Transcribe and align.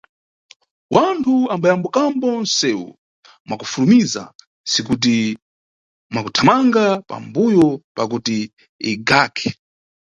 Wanthu 0.95 1.33
ambayambukambo 1.53 2.29
nʼsewu 2.43 2.87
mwakufulumiza 3.47 4.23
ntsikuti 4.33 5.15
mwakuthamanga 6.11 6.83
pambuyo 7.09 7.65
pakuti 7.95 8.37
igake. 8.91 9.47